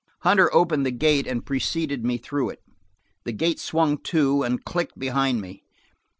Hunter 0.21 0.51
opened 0.51 0.83
the 0.83 0.89
gate 0.91 1.27
and 1.27 1.45
preceded 1.45 2.03
me 2.03 2.17
through 2.17 2.49
it. 2.49 2.63
The 3.23 3.33
gate 3.33 3.59
swung 3.59 3.99
to 4.05 4.41
and 4.41 4.65
clicked 4.65 4.97
behind 4.97 5.41
me. 5.41 5.61